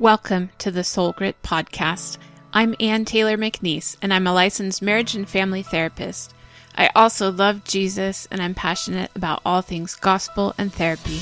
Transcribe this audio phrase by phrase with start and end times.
[0.00, 2.18] Welcome to the Soul Grit podcast.
[2.52, 6.34] I'm Ann Taylor McNeese, and I'm a licensed marriage and family therapist.
[6.76, 11.20] I also love Jesus, and I'm passionate about all things gospel and therapy.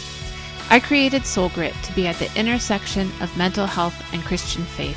[0.70, 4.96] I created Soul Grit to be at the intersection of mental health and Christian faith.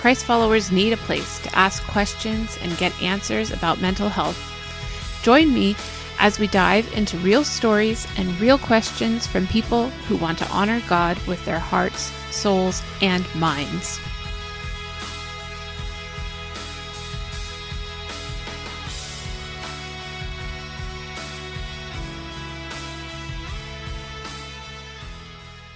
[0.00, 4.40] Christ followers need a place to ask questions and get answers about mental health.
[5.22, 5.76] Join me
[6.18, 10.82] as we dive into real stories and real questions from people who want to honor
[10.88, 13.98] God with their hearts, souls, and minds.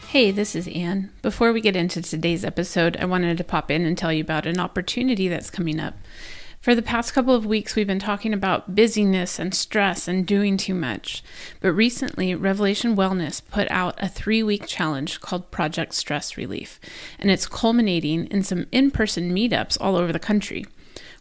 [0.08, 1.10] Hey, this is Anne.
[1.20, 4.46] Before we get into today's episode, I wanted to pop in and tell you about
[4.46, 5.94] an opportunity that's coming up.
[6.68, 10.58] For the past couple of weeks, we've been talking about busyness and stress and doing
[10.58, 11.22] too much.
[11.62, 16.78] But recently, Revelation Wellness put out a three week challenge called Project Stress Relief,
[17.18, 20.66] and it's culminating in some in person meetups all over the country.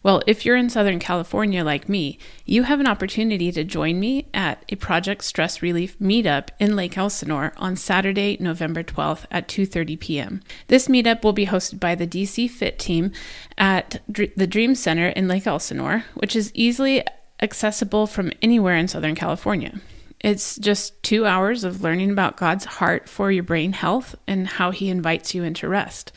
[0.03, 4.28] Well, if you're in Southern California like me, you have an opportunity to join me
[4.34, 10.00] at a Project Stress Relief meetup in Lake Elsinore on Saturday, November 12th at 2:30
[10.00, 10.42] p.m.
[10.67, 13.12] This meetup will be hosted by the DC Fit team
[13.58, 17.04] at the Dream Center in Lake Elsinore, which is easily
[17.42, 19.80] accessible from anywhere in Southern California.
[20.20, 24.72] It's just two hours of learning about God's heart for your brain health and how
[24.72, 26.11] He invites you into rest.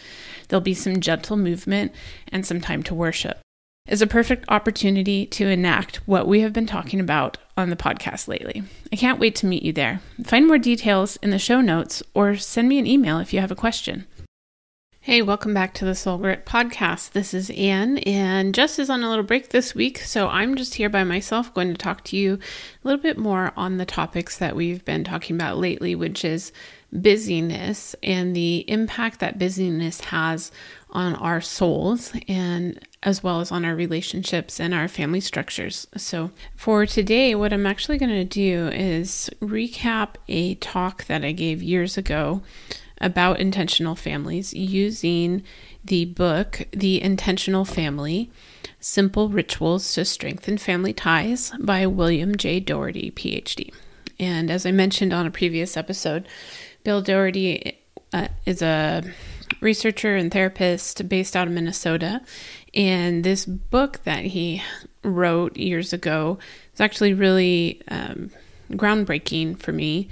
[0.49, 1.93] There'll be some gentle movement
[2.29, 3.41] and some time to worship
[3.91, 8.29] is a perfect opportunity to enact what we have been talking about on the podcast
[8.29, 8.63] lately.
[8.93, 10.01] I can't wait to meet you there.
[10.25, 13.51] Find more details in the show notes or send me an email if you have
[13.51, 14.07] a question.
[15.01, 17.13] Hey, welcome back to the Soul Grit podcast.
[17.13, 20.75] This is Ann, and Jess is on a little break this week, so I'm just
[20.75, 22.39] here by myself going to talk to you a
[22.87, 26.53] little bit more on the topics that we've been talking about lately, which is
[26.93, 30.53] busyness and the impact that busyness has
[30.91, 35.87] on our souls and as well as on our relationships and our family structures.
[35.97, 41.33] So, for today, what I'm actually going to do is recap a talk that I
[41.33, 42.43] gave years ago
[43.01, 45.43] about intentional families using
[45.83, 48.31] the book The Intentional Family
[48.79, 52.61] Simple Rituals to Strengthen Family Ties by William J.
[52.61, 53.73] Doherty, PhD.
[54.19, 56.29] And as I mentioned on a previous episode,
[56.85, 57.79] Bill Doherty
[58.13, 59.03] uh, is a
[59.61, 62.21] researcher and therapist based out of Minnesota.
[62.75, 64.63] And this book that he
[65.03, 66.39] wrote years ago
[66.75, 68.31] is actually really um,
[68.73, 70.09] groundbreaking for me.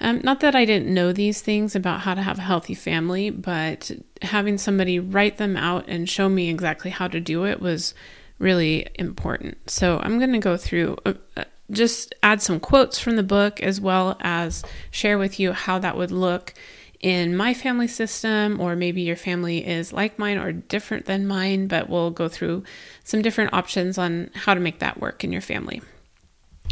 [0.00, 3.30] Um, not that I didn't know these things about how to have a healthy family,
[3.30, 3.90] but
[4.22, 7.94] having somebody write them out and show me exactly how to do it was
[8.38, 9.70] really important.
[9.70, 10.96] So I'm going to go through.
[11.04, 15.52] Uh, uh, just add some quotes from the book as well as share with you
[15.52, 16.52] how that would look
[17.00, 21.66] in my family system, or maybe your family is like mine or different than mine,
[21.66, 22.62] but we'll go through
[23.04, 25.80] some different options on how to make that work in your family.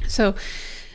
[0.07, 0.35] So,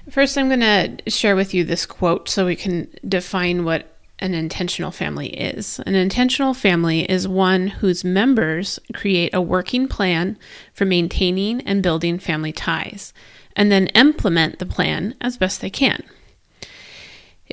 [0.10, 3.90] first, I'm going to share with you this quote so we can define what
[4.20, 5.80] an intentional family is.
[5.86, 10.38] An intentional family is one whose members create a working plan
[10.74, 13.14] for maintaining and building family ties,
[13.56, 16.04] and then implement the plan as best they can.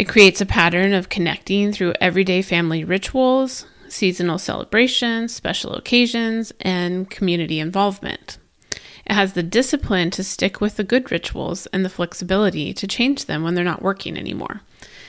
[0.01, 7.11] It creates a pattern of connecting through everyday family rituals, seasonal celebrations, special occasions, and
[7.11, 8.39] community involvement.
[8.73, 13.27] It has the discipline to stick with the good rituals and the flexibility to change
[13.27, 14.63] them when they're not working anymore.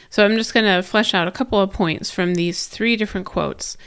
[0.09, 3.25] So I'm just going to flesh out a couple of points from these three different
[3.25, 3.78] quotes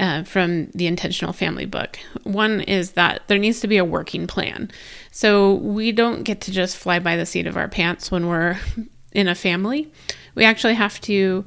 [0.00, 2.00] uh, from the Intentional Family book.
[2.24, 4.72] One is that there needs to be a working plan.
[5.12, 8.58] So we don't get to just fly by the seat of our pants when we're
[9.12, 9.92] in a family.
[10.38, 11.44] We actually have to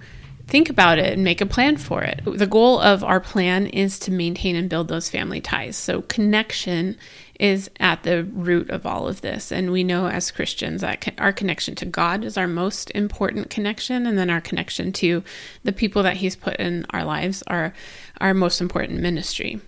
[0.47, 2.19] think about it and make a plan for it.
[2.25, 5.77] The goal of our plan is to maintain and build those family ties.
[5.77, 6.97] So, connection
[7.39, 9.49] is at the root of all of this.
[9.49, 14.05] And we know as Christians that our connection to God is our most important connection,
[14.05, 15.23] and then our connection to
[15.63, 17.73] the people that He's put in our lives are
[18.19, 19.61] our most important ministry.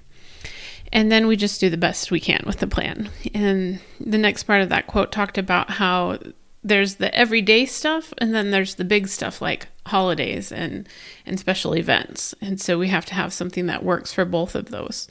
[0.91, 3.09] And then we just do the best we can with the plan.
[3.33, 6.19] And the next part of that quote talked about how
[6.63, 10.87] there's the everyday stuff and then there's the big stuff like holidays and
[11.25, 12.33] and special events.
[12.41, 15.07] And so we have to have something that works for both of those.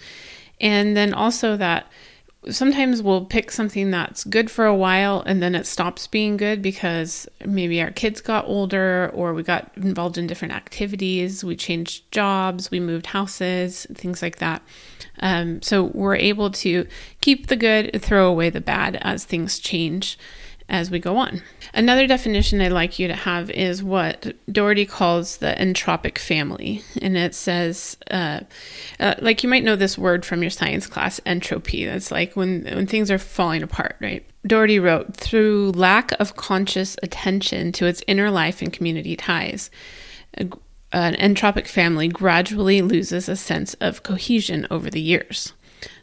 [0.60, 1.90] And then also that
[2.50, 6.60] sometimes we'll pick something that's good for a while and then it stops being good
[6.60, 11.44] because maybe our kids got older or we got involved in different activities.
[11.44, 14.62] We changed jobs we moved houses things like that.
[15.20, 16.86] Um, so we're able to
[17.20, 20.18] keep the good throw away the bad as things change
[20.68, 21.42] as we go on.
[21.74, 26.82] Another definition I'd like you to have is what Doherty calls the entropic family.
[27.00, 28.40] And it says, uh,
[29.00, 31.86] uh, like you might know this word from your science class, entropy.
[31.86, 34.24] That's like when, when things are falling apart, right?
[34.46, 39.70] Doherty wrote, through lack of conscious attention to its inner life and community ties,
[40.34, 45.52] an entropic family gradually loses a sense of cohesion over the years.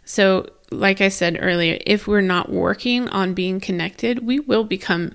[0.10, 5.14] So like I said earlier, if we're not working on being connected, we will become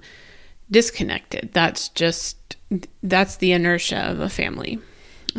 [0.70, 1.50] disconnected.
[1.52, 2.56] That's just
[3.02, 4.78] that's the inertia of a family.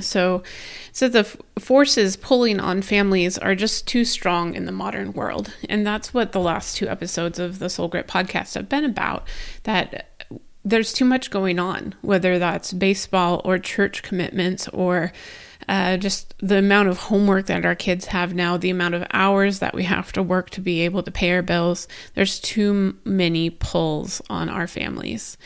[0.01, 0.43] So
[0.91, 5.53] so the f- forces pulling on families are just too strong in the modern world.
[5.69, 9.25] And that's what the last two episodes of the Soul Grit podcast have been about
[9.63, 10.27] that
[10.65, 15.13] there's too much going on, whether that's baseball or church commitments or
[15.67, 19.59] uh, just the amount of homework that our kids have now, the amount of hours
[19.59, 21.87] that we have to work to be able to pay our bills.
[22.13, 25.37] There's too many pulls on our families.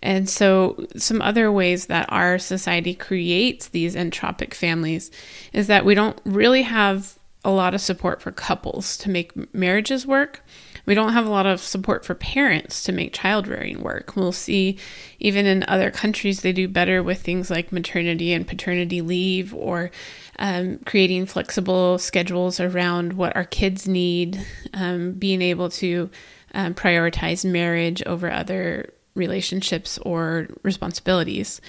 [0.00, 5.10] And so, some other ways that our society creates these entropic families
[5.52, 7.17] is that we don't really have
[7.48, 10.44] a lot of support for couples to make marriages work.
[10.84, 14.14] We don't have a lot of support for parents to make child rearing work.
[14.14, 14.76] We'll see,
[15.18, 19.90] even in other countries, they do better with things like maternity and paternity leave or
[20.38, 24.38] um, creating flexible schedules around what our kids need,
[24.74, 26.10] um, being able to
[26.52, 31.62] um, prioritize marriage over other relationships or responsibilities.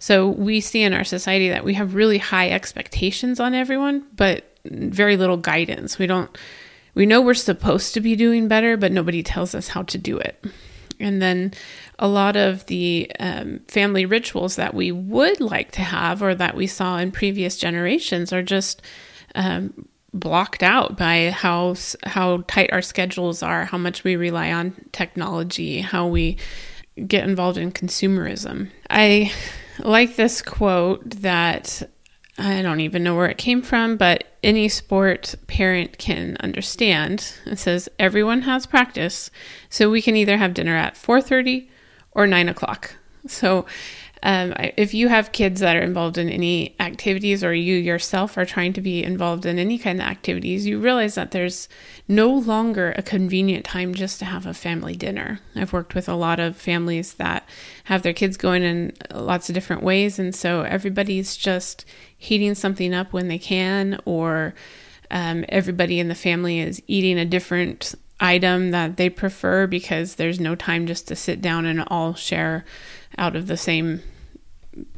[0.00, 4.49] So we see in our society that we have really high expectations on everyone, but
[4.64, 5.98] very little guidance.
[5.98, 6.36] We don't
[6.94, 10.18] we know we're supposed to be doing better, but nobody tells us how to do
[10.18, 10.44] it.
[10.98, 11.54] And then
[11.98, 16.54] a lot of the um, family rituals that we would like to have or that
[16.54, 18.82] we saw in previous generations are just
[19.34, 21.74] um, blocked out by how
[22.04, 26.36] how tight our schedules are, how much we rely on technology, how we
[27.06, 28.70] get involved in consumerism.
[28.90, 29.32] I
[29.78, 31.82] like this quote that
[32.40, 37.34] I don't even know where it came from, but any sport parent can understand.
[37.44, 39.30] It says everyone has practice,
[39.68, 41.68] so we can either have dinner at 4:30
[42.12, 42.96] or 9 o'clock.
[43.26, 43.66] So
[44.22, 48.44] um, if you have kids that are involved in any activities or you yourself are
[48.44, 51.68] trying to be involved in any kind of activities, you realize that there's
[52.06, 55.40] no longer a convenient time just to have a family dinner.
[55.56, 57.48] I've worked with a lot of families that
[57.84, 62.92] have their kids going in lots of different ways, and so everybody's just heating something
[62.92, 64.54] up when they can, or
[65.10, 70.38] um, everybody in the family is eating a different item that they prefer because there's
[70.38, 72.64] no time just to sit down and all share
[73.18, 74.02] out of the same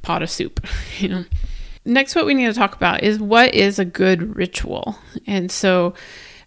[0.02, 0.66] pot of soup,
[0.98, 1.24] you know.
[1.84, 4.96] Next, what we need to talk about is what is a good ritual.
[5.26, 5.94] And so,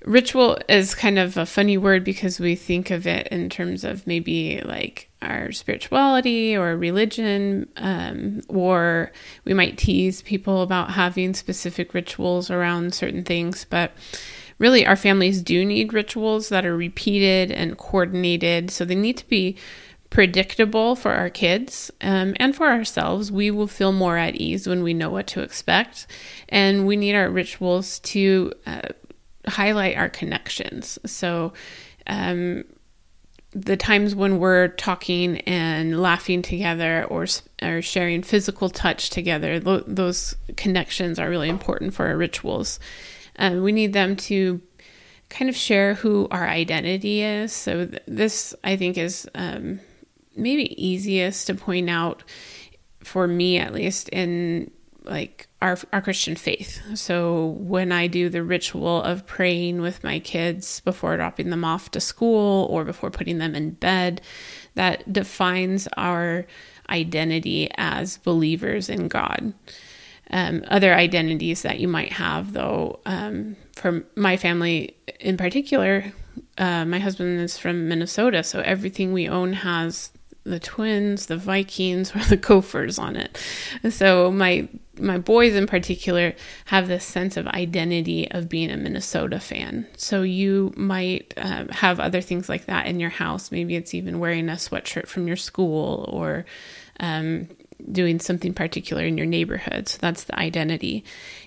[0.05, 4.07] ritual is kind of a funny word because we think of it in terms of
[4.07, 9.11] maybe like our spirituality or religion, um, or
[9.43, 13.65] we might tease people about having specific rituals around certain things.
[13.69, 13.91] But
[14.57, 18.71] really, our families do need rituals that are repeated and coordinated.
[18.71, 19.57] So they need to be
[20.09, 23.31] predictable for our kids um, and for ourselves.
[23.31, 26.07] We will feel more at ease when we know what to expect.
[26.47, 28.89] And we need our rituals to uh,
[29.47, 30.97] highlight our connections.
[31.05, 31.53] So,
[32.07, 32.63] um,
[33.51, 37.25] the times when we're talking and laughing together or,
[37.63, 42.81] or sharing physical touch together, those connections are really important for our rituals.
[43.37, 44.61] Um, we need them to
[45.29, 47.51] kind of share who our identity is.
[47.51, 49.79] So, th- this I think is um,
[50.35, 52.23] maybe easiest to point out
[53.03, 54.71] for me at least in
[55.03, 56.81] like our our Christian faith.
[56.95, 61.91] So when I do the ritual of praying with my kids before dropping them off
[61.91, 64.21] to school or before putting them in bed,
[64.73, 66.45] that defines our
[66.89, 69.53] identity as believers in God.
[70.31, 76.13] Um, other identities that you might have, though, um, for my family in particular,
[76.57, 80.11] uh, my husband is from Minnesota, so everything we own has
[80.45, 83.37] the Twins, the Vikings, or the Gophers on it.
[83.89, 84.67] So my
[84.97, 86.33] my boys in particular
[86.65, 89.85] have this sense of identity of being a Minnesota fan.
[89.97, 93.51] So you might um, have other things like that in your house.
[93.51, 96.45] Maybe it's even wearing a sweatshirt from your school or
[97.01, 97.49] um,
[97.91, 99.87] doing something particular in your neighborhood.
[99.87, 101.03] So that's the identity.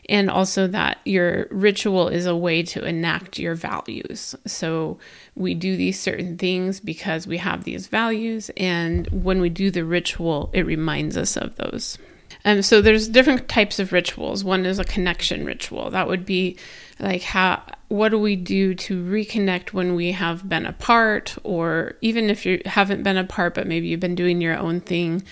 [0.08, 4.34] And also that your ritual is a way to enact your values.
[4.46, 4.98] So
[5.34, 8.50] we do these certain things because we have these values.
[8.56, 11.98] And when we do the ritual, it reminds us of those.
[12.44, 14.44] And so there's different types of rituals.
[14.44, 15.90] One is a connection ritual.
[15.90, 16.56] That would be
[16.98, 22.28] like how what do we do to reconnect when we have been apart, or even
[22.28, 25.22] if you haven't been apart, but maybe you've been doing your own thing?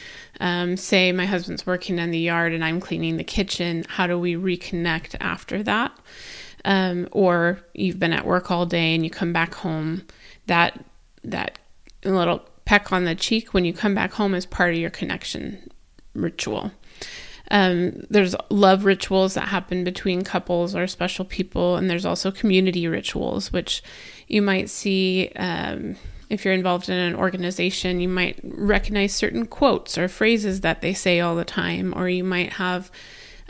[0.40, 3.84] Um, say my husband's working in the yard and I'm cleaning the kitchen.
[3.88, 5.96] How do we reconnect after that?
[6.64, 10.06] Um, or you've been at work all day and you come back home.
[10.46, 10.82] That
[11.24, 11.58] that
[12.04, 15.70] little peck on the cheek when you come back home is part of your connection
[16.14, 16.72] ritual.
[17.50, 22.88] Um, there's love rituals that happen between couples or special people, and there's also community
[22.88, 23.82] rituals, which
[24.26, 25.96] you might see um,
[26.28, 28.00] if you're involved in an organization.
[28.00, 32.24] You might recognize certain quotes or phrases that they say all the time, or you
[32.24, 32.90] might have.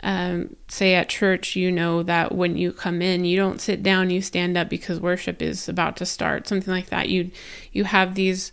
[0.03, 4.11] Um, say at church, you know that when you come in, you don't sit down,
[4.11, 7.09] you stand up because worship is about to start, something like that.
[7.09, 7.31] You
[7.71, 8.51] you have these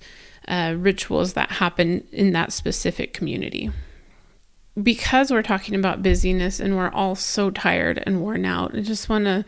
[0.48, 3.70] uh, rituals that happen in that specific community
[4.82, 9.08] because we're talking about busyness and we're all so tired and worn out, I just
[9.08, 9.44] want to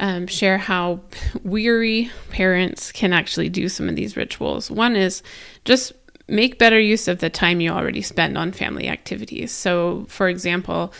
[0.00, 1.00] um, share how
[1.42, 4.70] weary parents can actually do some of these rituals.
[4.70, 5.22] One is
[5.64, 5.92] just
[6.28, 9.50] make better use of the time you already spend on family activities.
[9.50, 10.92] So, for example,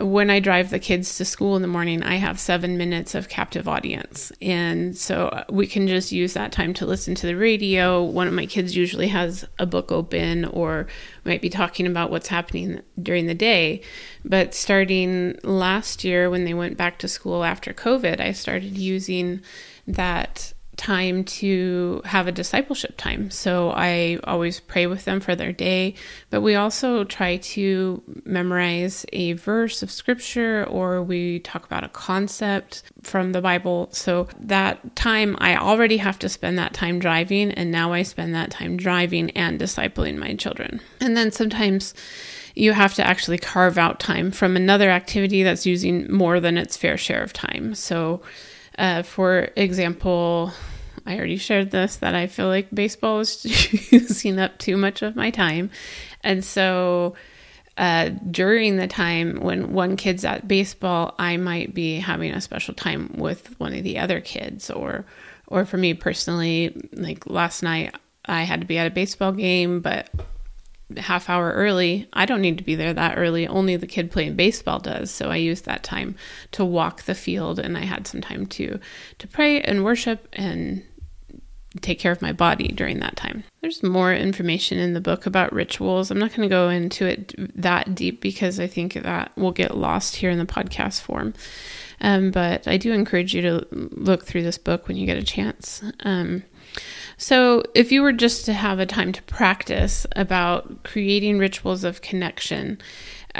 [0.00, 3.28] when I drive the kids to school in the morning, I have seven minutes of
[3.28, 4.32] captive audience.
[4.40, 8.02] And so we can just use that time to listen to the radio.
[8.02, 10.86] One of my kids usually has a book open or
[11.24, 13.82] might be talking about what's happening during the day.
[14.24, 19.40] But starting last year, when they went back to school after COVID, I started using
[19.86, 23.30] that time to have a discipleship time.
[23.30, 25.94] So I always pray with them for their day,
[26.30, 31.90] but we also try to memorize a verse of scripture or we talk about a
[31.90, 33.90] concept from the Bible.
[33.92, 38.34] So that time, I already have to spend that time driving, and now I spend
[38.34, 40.80] that time driving and discipling my children.
[40.98, 41.92] And then sometimes
[42.54, 46.76] you have to actually carve out time from another activity that's using more than its
[46.76, 47.74] fair share of time.
[47.74, 48.22] So,
[48.78, 50.52] uh, for example,
[51.06, 53.44] I already shared this that I feel like baseball is
[53.92, 55.70] using up too much of my time.
[56.22, 57.14] And so
[57.76, 62.74] uh, during the time when one kid's at baseball, I might be having a special
[62.74, 65.04] time with one of the other kids or
[65.46, 69.80] or for me personally, like last night I had to be at a baseball game,
[69.80, 70.08] but
[70.96, 72.08] half hour early.
[72.12, 73.46] I don't need to be there that early.
[73.46, 75.10] Only the kid playing baseball does.
[75.10, 76.16] So I used that time
[76.52, 78.78] to walk the field and I had some time to
[79.18, 80.84] to pray and worship and
[81.80, 83.44] take care of my body during that time.
[83.60, 86.10] There's more information in the book about rituals.
[86.10, 89.76] I'm not going to go into it that deep because I think that will get
[89.76, 91.34] lost here in the podcast form.
[92.00, 95.22] Um, but I do encourage you to look through this book when you get a
[95.22, 95.82] chance.
[96.00, 96.42] Um,
[97.16, 102.00] so, if you were just to have a time to practice about creating rituals of
[102.00, 102.78] connection,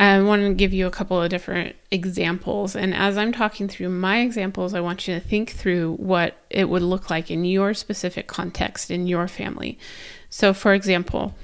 [0.01, 2.75] I want to give you a couple of different examples.
[2.75, 6.71] And as I'm talking through my examples, I want you to think through what it
[6.71, 9.79] would look like in your specific context, in your family.
[10.31, 11.35] So, for example,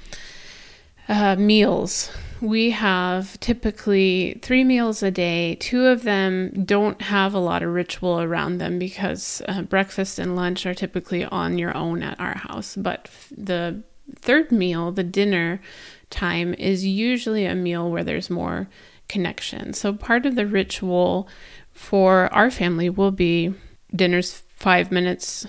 [1.07, 2.09] uh, meals.
[2.41, 5.55] We have typically three meals a day.
[5.55, 10.35] Two of them don't have a lot of ritual around them because uh, breakfast and
[10.35, 12.75] lunch are typically on your own at our house.
[12.75, 13.83] But the
[14.15, 15.61] third meal, the dinner,
[16.09, 18.67] time is usually a meal where there's more
[19.07, 19.73] connection.
[19.73, 21.27] So part of the ritual
[21.71, 23.53] for our family will be
[23.95, 25.47] dinner's five minutes.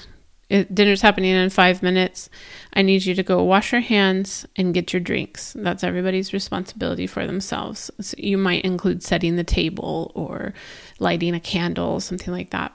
[0.49, 2.31] Dinner's happening in five minutes.
[2.73, 5.55] I need you to go wash your hands and get your drinks.
[5.59, 7.91] That's everybody's responsibility for themselves.
[8.01, 10.55] So you might include setting the table or
[10.99, 12.73] lighting a candle, something like that.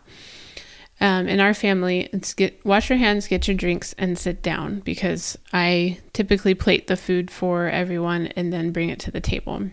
[1.03, 4.79] Um, in our family, it's get wash your hands, get your drinks, and sit down
[4.79, 9.63] because I typically plate the food for everyone and then bring it to the table.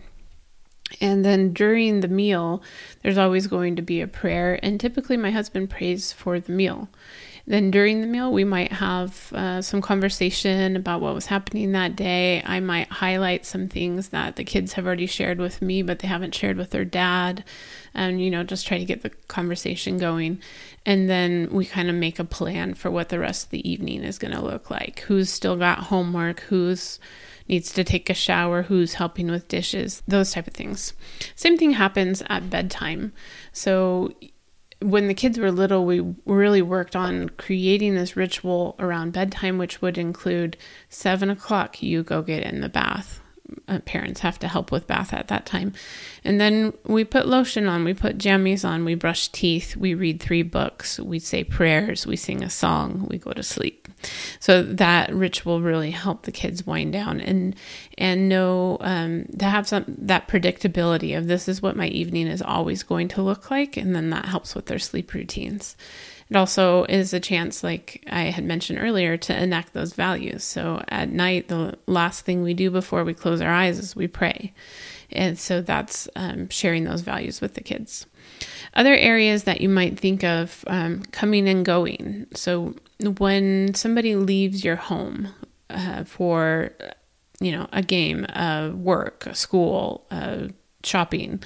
[0.99, 2.61] And then during the meal,
[3.01, 6.89] there's always going to be a prayer, and typically my husband prays for the meal.
[7.45, 11.95] Then during the meal, we might have uh, some conversation about what was happening that
[11.95, 12.41] day.
[12.45, 16.07] I might highlight some things that the kids have already shared with me, but they
[16.07, 17.43] haven't shared with their dad,
[17.93, 20.39] and you know, just try to get the conversation going.
[20.85, 24.03] And then we kind of make a plan for what the rest of the evening
[24.03, 25.01] is going to look like.
[25.01, 26.41] Who's still got homework?
[26.41, 26.99] Who's
[27.47, 30.93] needs to take a shower, who's helping with dishes, those type of things.
[31.35, 33.11] Same thing happens at bedtime.
[33.51, 34.13] So
[34.81, 39.81] when the kids were little, we really worked on creating this ritual around bedtime, which
[39.81, 40.57] would include
[40.89, 43.20] seven o'clock, you go get in the bath.
[43.67, 45.73] Uh, parents have to help with bath at that time.
[46.23, 50.19] And then we put lotion on, we put jammies on, we brush teeth, we read
[50.19, 53.87] three books, we say prayers, we sing a song, we go to sleep.
[54.39, 57.55] So that ritual really helped the kids wind down and
[57.97, 62.41] and know um, to have some that predictability of this is what my evening is
[62.41, 65.75] always going to look like, and then that helps with their sleep routines.
[66.31, 70.45] It also is a chance, like I had mentioned earlier, to enact those values.
[70.45, 74.07] So at night, the last thing we do before we close our eyes is we
[74.07, 74.53] pray.
[75.11, 78.05] And so that's um, sharing those values with the kids.
[78.73, 82.27] Other areas that you might think of um, coming and going.
[82.33, 85.33] So when somebody leaves your home
[85.69, 86.71] uh, for,
[87.41, 90.07] you know, a game, a work, a school,
[90.83, 91.43] shopping,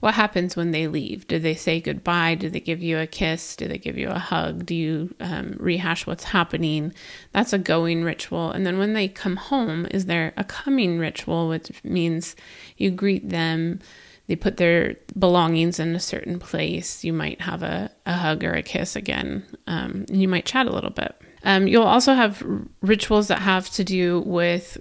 [0.00, 1.26] what happens when they leave?
[1.26, 2.34] Do they say goodbye?
[2.36, 3.56] Do they give you a kiss?
[3.56, 4.66] Do they give you a hug?
[4.66, 6.92] Do you um, rehash what's happening?
[7.32, 8.50] That's a going ritual.
[8.50, 12.36] And then when they come home, is there a coming ritual, which means
[12.76, 13.80] you greet them?
[14.28, 17.02] They put their belongings in a certain place.
[17.02, 19.44] You might have a, a hug or a kiss again.
[19.66, 21.14] Um, you might chat a little bit.
[21.44, 22.44] Um, you'll also have
[22.82, 24.76] rituals that have to do with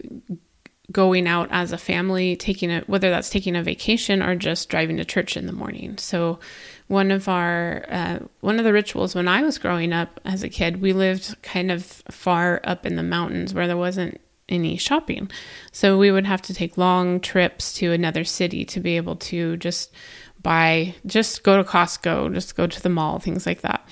[0.97, 4.97] going out as a family, taking it, whether that's taking a vacation or just driving
[4.97, 5.95] to church in the morning.
[5.99, 6.39] So,
[6.87, 10.49] one of our uh, one of the rituals when I was growing up as a
[10.49, 15.29] kid, we lived kind of far up in the mountains where there wasn't any shopping.
[15.71, 19.57] So we would have to take long trips to another city to be able to
[19.57, 19.93] just
[20.41, 23.87] buy, just go to Costco, just go to the mall, things like that.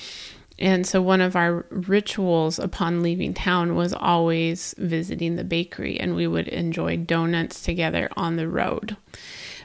[0.57, 6.15] And so one of our rituals upon leaving town was always visiting the bakery, and
[6.15, 8.95] we would enjoy donuts together on the road.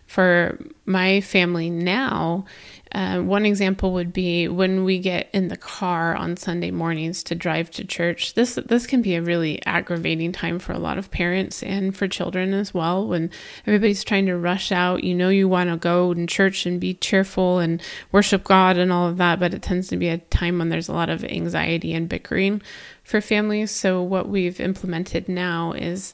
[0.07, 2.45] For my family now,
[2.93, 7.35] uh, one example would be when we get in the car on Sunday mornings to
[7.37, 8.35] drive to church.
[8.35, 12.09] This this can be a really aggravating time for a lot of parents and for
[12.09, 13.07] children as well.
[13.07, 13.31] When
[13.65, 16.95] everybody's trying to rush out, you know you want to go in church and be
[16.95, 17.81] cheerful and
[18.11, 20.89] worship God and all of that, but it tends to be a time when there's
[20.89, 22.61] a lot of anxiety and bickering
[23.05, 23.71] for families.
[23.71, 26.13] So what we've implemented now is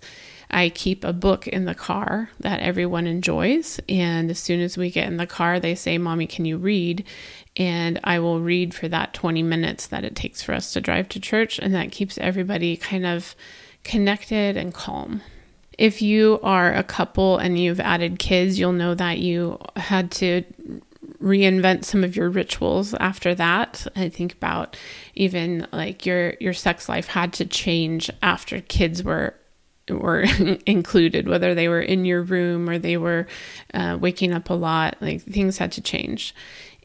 [0.51, 3.81] I keep a book in the car that everyone enjoys.
[3.89, 7.05] And as soon as we get in the car, they say, Mommy, can you read?
[7.57, 11.09] And I will read for that 20 minutes that it takes for us to drive
[11.11, 11.59] to church.
[11.59, 13.35] And that keeps everybody kind of
[13.83, 15.23] connected and calm.
[15.79, 20.43] If you are a couple and you've added kids, you'll know that you had to
[21.21, 23.87] reinvent some of your rituals after that.
[23.95, 24.77] I think about
[25.15, 29.35] even like your your sex life had to change after kids were
[29.89, 30.25] were
[30.67, 33.27] included, whether they were in your room or they were
[33.75, 36.35] uh, waking up a lot, like things had to change.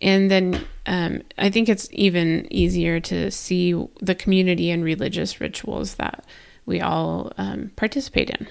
[0.02, 5.96] And then um, I think it's even easier to see the community and religious rituals
[5.96, 6.26] that
[6.66, 8.48] we all um, participate in.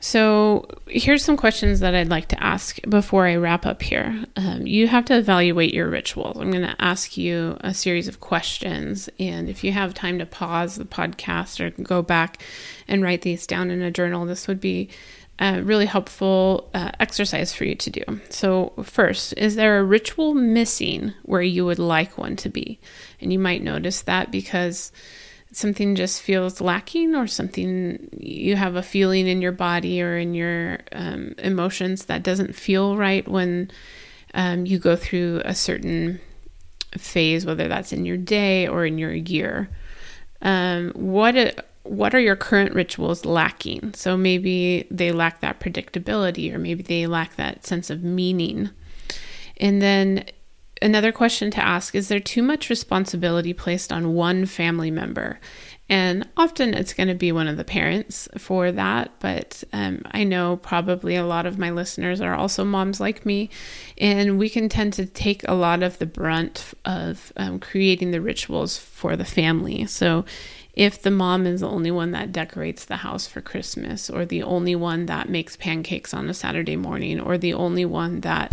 [0.00, 4.24] So, here's some questions that I'd like to ask before I wrap up here.
[4.36, 6.36] Um, you have to evaluate your rituals.
[6.38, 9.08] I'm going to ask you a series of questions.
[9.18, 12.40] And if you have time to pause the podcast or go back
[12.86, 14.88] and write these down in a journal, this would be
[15.40, 18.02] a really helpful uh, exercise for you to do.
[18.28, 22.78] So, first, is there a ritual missing where you would like one to be?
[23.20, 24.92] And you might notice that because
[25.52, 30.34] something just feels lacking or something you have a feeling in your body or in
[30.34, 33.70] your um, emotions that doesn't feel right when
[34.34, 36.20] um, you go through a certain
[36.96, 39.68] phase, whether that's in your day or in your year.
[40.42, 43.94] Um, what what are your current rituals lacking?
[43.94, 48.70] So maybe they lack that predictability, or maybe they lack that sense of meaning.
[49.56, 50.24] And then
[50.82, 55.40] another question to ask is there too much responsibility placed on one family member?
[55.90, 59.10] And often it's going to be one of the parents for that.
[59.20, 63.48] But um, I know probably a lot of my listeners are also moms like me.
[63.96, 68.20] And we can tend to take a lot of the brunt of um, creating the
[68.20, 69.86] rituals for the family.
[69.86, 70.26] So
[70.74, 74.42] if the mom is the only one that decorates the house for Christmas, or the
[74.42, 78.52] only one that makes pancakes on a Saturday morning, or the only one that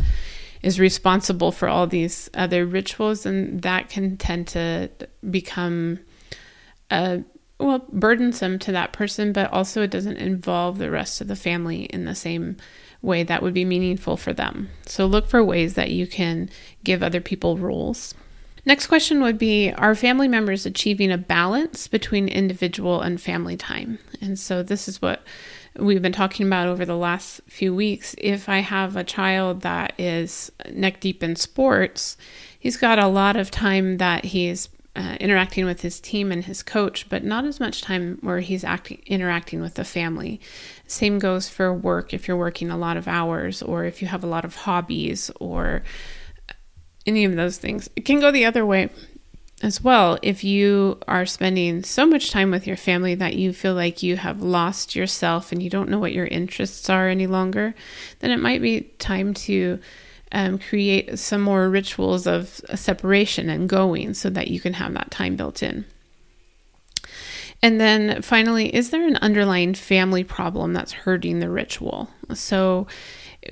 [0.65, 4.89] is responsible for all these other rituals, and that can tend to
[5.29, 5.99] become
[6.89, 7.23] a
[7.59, 11.83] well burdensome to that person, but also it doesn't involve the rest of the family
[11.83, 12.57] in the same
[13.03, 14.67] way that would be meaningful for them.
[14.87, 16.49] So look for ways that you can
[16.83, 18.15] give other people roles.
[18.65, 23.99] Next question would be Are family members achieving a balance between individual and family time?
[24.21, 25.21] And so this is what
[25.77, 29.93] we've been talking about over the last few weeks, if I have a child that
[29.99, 32.17] is neck deep in sports,
[32.57, 36.63] he's got a lot of time that he's uh, interacting with his team and his
[36.63, 40.39] coach, but not as much time where he's acting, interacting with the family.
[40.87, 44.23] Same goes for work if you're working a lot of hours or if you have
[44.23, 45.83] a lot of hobbies or
[47.05, 47.89] any of those things.
[47.95, 48.89] It can go the other way
[49.61, 53.73] as well if you are spending so much time with your family that you feel
[53.73, 57.73] like you have lost yourself and you don't know what your interests are any longer,
[58.19, 59.79] then it might be time to
[60.31, 65.11] um, create some more rituals of separation and going so that you can have that
[65.11, 65.85] time built in.
[67.63, 72.09] And then finally, is there an underlying family problem that's hurting the ritual?
[72.33, 72.87] So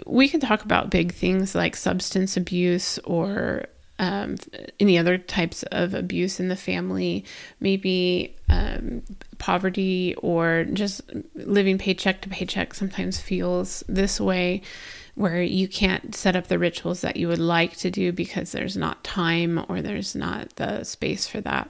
[0.06, 3.66] we can talk about big things like substance abuse or
[4.00, 4.36] um,
[4.80, 7.24] any other types of abuse in the family,
[7.60, 9.04] maybe um,
[9.38, 11.02] poverty or just
[11.36, 14.62] living paycheck to paycheck sometimes feels this way
[15.16, 18.76] where you can't set up the rituals that you would like to do because there's
[18.76, 21.70] not time or there's not the space for that.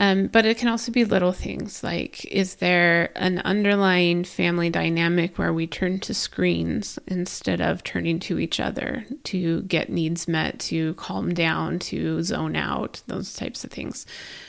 [0.00, 5.36] Um, but it can also be little things like is there an underlying family dynamic
[5.36, 10.58] where we turn to screens instead of turning to each other to get needs met,
[10.60, 14.06] to calm down, to zone out, those types of things.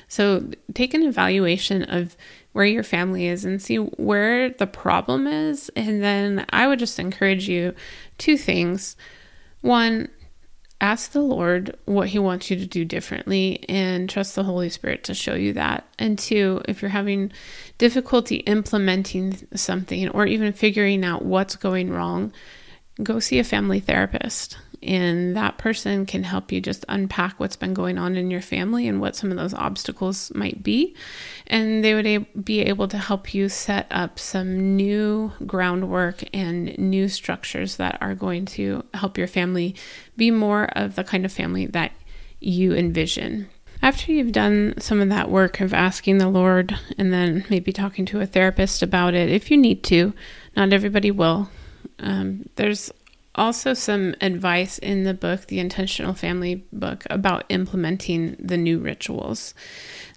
[0.08, 2.16] So take an evaluation of
[2.54, 5.70] where your family is and see where the problem is.
[5.76, 7.76] And then I would just encourage you
[8.18, 8.96] two things.
[9.60, 10.08] One,
[10.82, 15.04] ask the Lord what He wants you to do differently and trust the Holy Spirit
[15.06, 15.88] to show you that.
[15.98, 17.32] And two, if you're having
[17.78, 22.34] difficulty implementing something or even figuring out what's going wrong,
[23.02, 27.74] go see a family therapist and that person can help you just unpack what's been
[27.74, 30.96] going on in your family and what some of those obstacles might be.
[31.48, 37.08] And they would be able to help you set up some new groundwork and new
[37.10, 39.76] structures that are going to help your family
[40.17, 41.91] be more of the kind of family that
[42.39, 43.50] you envision.
[43.84, 48.06] After you've done some of that work of asking the Lord and then maybe talking
[48.08, 50.13] to a therapist about it, if you need to,
[50.56, 51.50] not everybody will.
[51.98, 52.91] Um, there's
[53.36, 59.54] also some advice in the book, the Intentional Family book, about implementing the new rituals.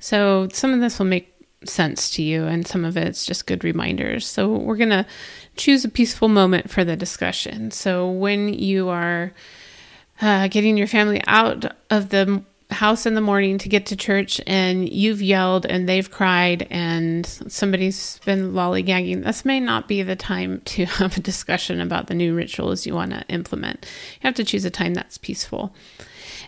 [0.00, 1.31] So some of this will make
[1.64, 4.27] sense to you, and some of it's just good reminders.
[4.27, 5.07] So we're going to
[5.57, 7.70] choose a peaceful moment for the discussion.
[7.70, 9.33] So when you are
[10.20, 12.42] uh, getting your family out of the
[12.74, 17.26] house in the morning to get to church and you've yelled and they've cried and
[17.26, 22.14] somebody's been lollygagging, this may not be the time to have a discussion about the
[22.14, 23.87] new rituals you want to implement.
[24.20, 25.74] You have to choose a time that's peaceful.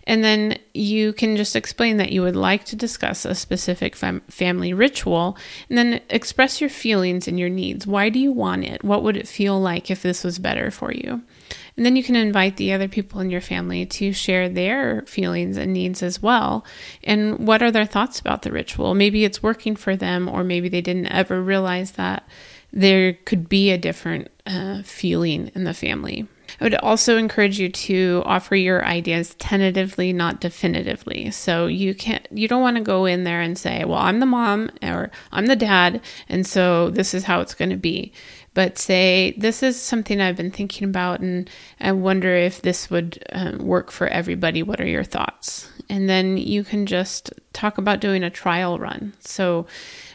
[0.06, 4.22] And then you can just explain that you would like to discuss a specific fam-
[4.28, 5.36] family ritual
[5.68, 7.86] and then express your feelings and your needs.
[7.86, 8.84] Why do you want it?
[8.84, 11.22] What would it feel like if this was better for you?
[11.76, 15.58] And then you can invite the other people in your family to share their feelings
[15.58, 16.64] and needs as well.
[17.04, 18.94] And what are their thoughts about the ritual?
[18.94, 22.26] Maybe it's working for them, or maybe they didn't ever realize that
[22.72, 26.26] there could be a different uh, feeling in the family.
[26.60, 31.30] I would also encourage you to offer your ideas tentatively, not definitively.
[31.30, 34.26] So you can't, you don't want to go in there and say, "Well, I'm the
[34.26, 38.12] mom or I'm the dad, and so this is how it's going to be."
[38.56, 43.22] but say, This is something I've been thinking about, and I wonder if this would
[43.30, 44.62] um, work for everybody.
[44.62, 45.70] What are your thoughts?
[45.90, 49.12] And then you can just talk about doing a trial run.
[49.20, 49.66] So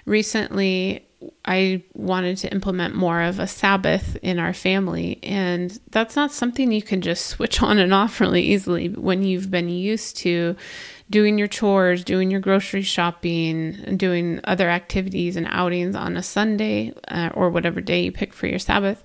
[0.06, 1.06] recently,
[1.46, 5.20] I wanted to implement more of a Sabbath in our family.
[5.24, 9.52] And that's not something you can just switch on and off really easily when you've
[9.52, 10.56] been used to
[11.10, 16.94] doing your chores, doing your grocery shopping, doing other activities and outings on a Sunday
[17.10, 19.04] uh, or whatever day you pick for your Sabbath.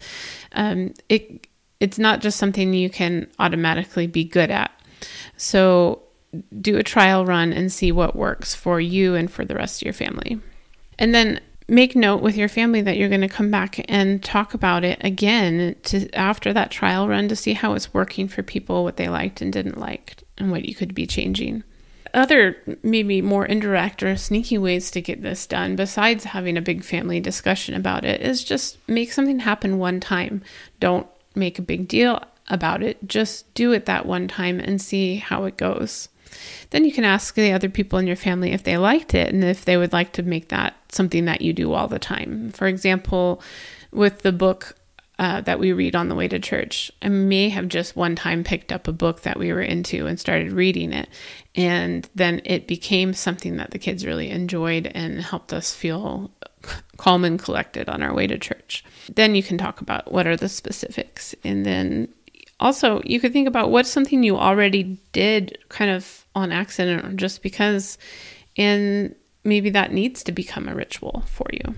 [0.53, 1.47] Um, it
[1.79, 4.71] it's not just something you can automatically be good at.
[5.37, 6.03] So
[6.61, 9.87] do a trial run and see what works for you and for the rest of
[9.87, 10.41] your family.
[10.99, 14.55] And then make note with your family that you're going to come back and talk
[14.55, 18.85] about it again to after that trial run to see how it's working for people
[18.85, 21.65] what they liked and didn't like and what you could be changing.
[22.15, 26.85] Other maybe more indirect or sneaky ways to get this done besides having a big
[26.85, 30.43] family discussion about it is just make something happen one time.
[30.81, 33.07] Don't make a big deal about it.
[33.07, 36.09] Just do it that one time and see how it goes
[36.71, 39.45] then you can ask the other people in your family if they liked it and
[39.45, 42.67] if they would like to make that something that you do all the time for
[42.67, 43.41] example
[43.93, 44.77] with the book
[45.19, 46.93] uh, that we read on the way to church.
[47.01, 50.21] I may have just one time picked up a book that we were into and
[50.21, 51.09] started reading it.
[51.55, 56.31] And then it became something that the kids really enjoyed and helped us feel
[56.99, 58.85] calm and collected on our way to church.
[59.15, 61.35] Then you can talk about what are the specifics.
[61.43, 62.09] And then
[62.59, 67.13] also, you could think about what's something you already did kind of on accident or
[67.13, 67.99] just because
[68.57, 69.15] And
[69.45, 71.75] maybe that needs to become a ritual for you.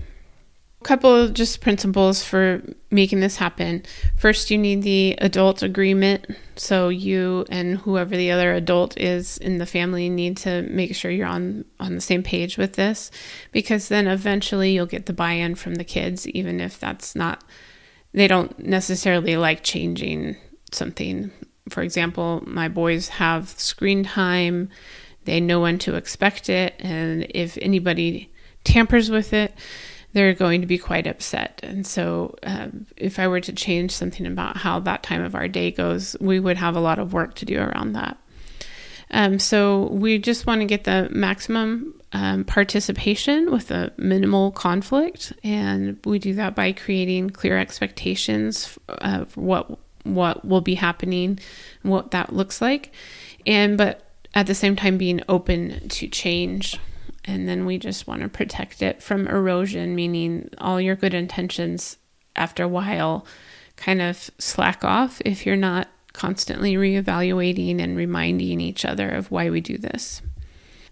[0.81, 3.83] A couple of just principles for making this happen.
[4.15, 6.25] First, you need the adult agreement.
[6.55, 11.11] So you and whoever the other adult is in the family need to make sure
[11.11, 13.11] you're on on the same page with this
[13.51, 17.43] because then eventually you'll get the buy-in from the kids even if that's not
[18.13, 20.37] they don't necessarily like changing
[20.71, 21.31] something.
[21.69, 24.69] For example, my boys have screen time.
[25.25, 28.31] They know when to expect it and if anybody
[28.63, 29.53] tampers with it,
[30.13, 31.59] they're going to be quite upset.
[31.63, 35.47] And so, um, if I were to change something about how that time of our
[35.47, 38.17] day goes, we would have a lot of work to do around that.
[39.11, 45.33] Um, so, we just want to get the maximum um, participation with a minimal conflict,
[45.43, 49.77] and we do that by creating clear expectations of what
[50.15, 51.39] what will be happening,
[51.81, 52.91] what that looks like,
[53.45, 56.79] and but at the same time being open to change
[57.25, 61.97] and then we just want to protect it from erosion, meaning all your good intentions
[62.35, 63.25] after a while
[63.75, 69.49] kind of slack off if you're not constantly reevaluating and reminding each other of why
[69.49, 70.21] we do this.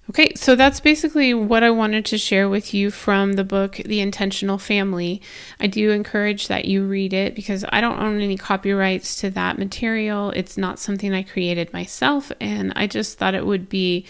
[0.09, 3.99] Okay, so that's basically what I wanted to share with you from the book The
[3.99, 5.21] Intentional Family.
[5.59, 9.57] I do encourage that you read it because I don't own any copyrights to that
[9.57, 10.29] material.
[10.31, 14.05] It's not something I created myself, and I just thought it would be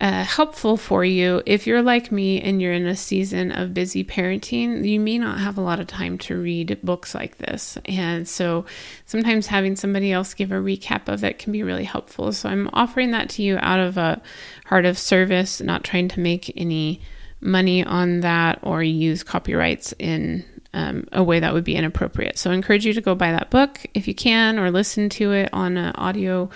[0.00, 4.04] uh, helpful for you if you're like me and you're in a season of busy
[4.04, 4.86] parenting.
[4.86, 7.78] You may not have a lot of time to read books like this.
[7.86, 8.66] And so
[9.06, 12.32] sometimes having somebody else give a recap of it can be really helpful.
[12.32, 14.20] So I'm offering that to you out of a
[14.66, 17.00] heart of service, not trying to make any
[17.40, 22.36] money on that or use copyrights in um, a way that would be inappropriate.
[22.36, 25.32] So I encourage you to go buy that book if you can or listen to
[25.32, 26.50] it on an audio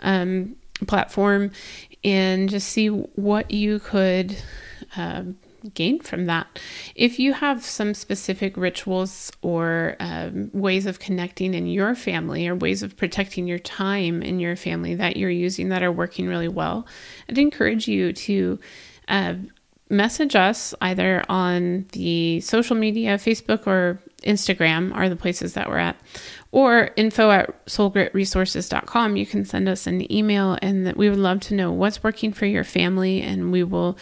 [0.00, 0.54] um,
[0.86, 1.50] platform
[2.04, 4.36] and just see what you could
[4.96, 5.36] um,
[5.72, 6.58] gain from that.
[6.94, 12.54] If you have some specific rituals or um, ways of connecting in your family or
[12.54, 16.48] ways of protecting your time in your family that you're using that are working really
[16.48, 16.86] well,
[17.28, 18.58] I'd encourage you to.
[19.08, 19.34] Uh,
[19.90, 25.78] message us either on the social media, Facebook or Instagram are the places that we're
[25.78, 25.96] at,
[26.54, 29.16] or info at soulgritresources.com.
[29.16, 32.46] You can send us an email, and we would love to know what's working for
[32.46, 33.98] your family, and we will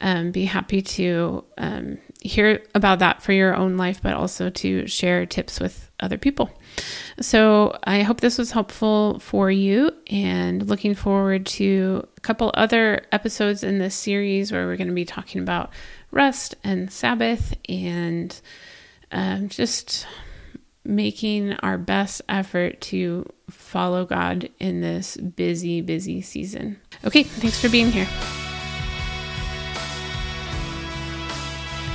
[0.00, 4.86] um, be happy to um, hear about that for your own life, but also to
[4.86, 6.48] share tips with other people.
[7.20, 13.04] So I hope this was helpful for you, and looking forward to a couple other
[13.10, 15.70] episodes in this series where we're going to be talking about
[16.12, 18.40] rest and Sabbath and
[19.10, 20.06] um, just
[20.86, 26.78] making our best effort to follow God in this busy, busy season.
[27.04, 28.08] Okay, thanks for being here.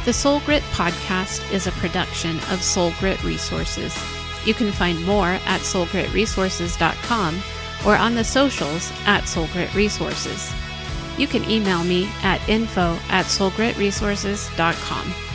[0.06, 3.96] The Soul Grit podcast is a production of Soul Grit Resources.
[4.46, 7.44] You can find more at soulgritresources.com
[7.86, 10.52] or on the socials at Soul Grit Resources.
[11.18, 15.31] You can email me at info at soulgritresources.com.